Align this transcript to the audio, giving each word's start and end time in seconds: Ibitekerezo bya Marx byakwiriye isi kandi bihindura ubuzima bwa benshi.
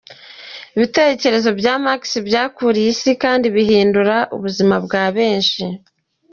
Ibitekerezo 0.75 1.49
bya 1.59 1.73
Marx 1.83 2.03
byakwiriye 2.27 2.87
isi 2.93 3.11
kandi 3.23 3.45
bihindura 3.55 4.15
ubuzima 4.35 4.75
bwa 4.85 5.03
benshi. 5.17 5.63